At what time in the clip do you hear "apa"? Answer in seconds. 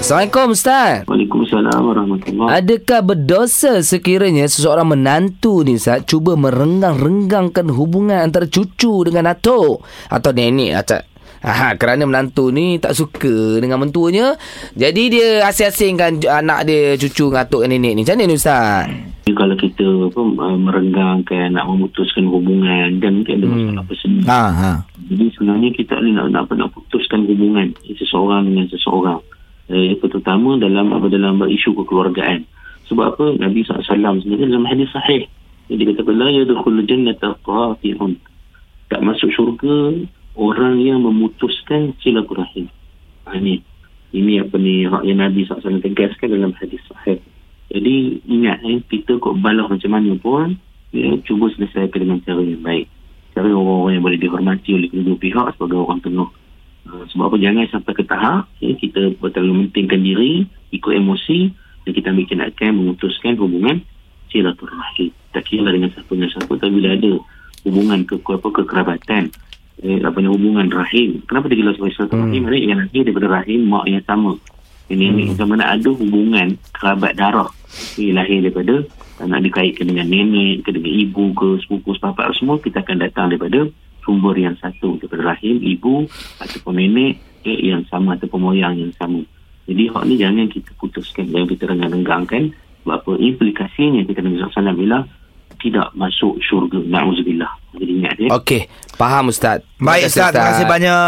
20.10-20.20, 30.90-31.06, 33.14-33.24, 44.42-44.58, 57.30-57.36, 68.34-68.48, 70.02-70.16, 92.98-93.12